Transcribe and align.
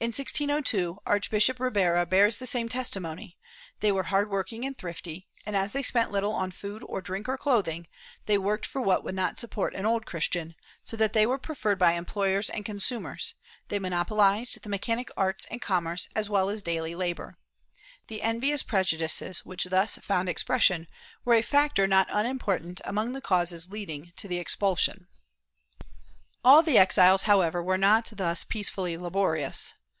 In 0.00 0.10
1602, 0.12 1.00
Archbishop 1.06 1.58
Ribera 1.58 2.06
bears 2.06 2.38
the 2.38 2.46
same 2.46 2.68
testimony; 2.68 3.36
they 3.80 3.90
were 3.90 4.04
hard 4.04 4.30
working 4.30 4.64
and 4.64 4.78
thrifty, 4.78 5.26
and 5.44 5.56
as 5.56 5.72
they 5.72 5.82
spent 5.82 6.12
little 6.12 6.30
on 6.30 6.52
food 6.52 6.84
or 6.86 7.00
drink 7.00 7.28
or 7.28 7.36
clothing, 7.36 7.88
they 8.26 8.38
worked 8.38 8.64
for 8.64 8.80
what 8.80 9.02
would 9.02 9.16
not 9.16 9.40
support 9.40 9.74
an 9.74 9.84
Old 9.84 10.06
Christian, 10.06 10.54
so 10.84 10.96
that 10.96 11.14
they 11.14 11.26
were 11.26 11.36
preferred 11.36 11.80
by 11.80 11.94
employers 11.94 12.48
and 12.48 12.64
consumers; 12.64 13.34
they 13.66 13.80
monopolized 13.80 14.62
the 14.62 14.68
mechanic 14.68 15.10
arts 15.16 15.46
and 15.50 15.60
commerce, 15.60 16.08
as 16.14 16.28
well 16.30 16.48
as 16.48 16.62
daily 16.62 16.94
labor, 16.94 17.36
^ 17.74 17.74
The 18.06 18.22
envious 18.22 18.62
prejudices 18.62 19.44
which 19.44 19.64
thus 19.64 19.98
found 19.98 20.28
expres 20.28 20.62
sion 20.62 20.86
were 21.24 21.34
a 21.34 21.42
factor 21.42 21.88
not 21.88 22.06
unimportant 22.12 22.80
among 22.84 23.14
the 23.14 23.20
causes 23.20 23.68
leading 23.72 24.12
to 24.14 24.28
the 24.28 24.38
expulsion. 24.38 25.08
All 26.44 26.62
the 26.62 26.78
exiles 26.78 27.22
however 27.24 27.60
were 27.60 27.76
not 27.76 28.10
thus 28.14 28.44
peacefully 28.44 28.96
laborious. 28.96 29.74